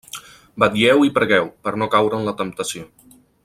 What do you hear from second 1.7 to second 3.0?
no caure en la temptació.